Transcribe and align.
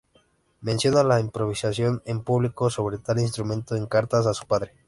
Menciona 0.61 1.03
la 1.03 1.19
improvisación 1.19 2.01
en 2.05 2.23
público 2.23 2.71
sobre 2.71 2.97
tal 2.97 3.19
instrumento 3.19 3.75
en 3.75 3.85
cartas 3.85 4.25
a 4.25 4.33
su 4.33 4.47
padre. 4.47 4.73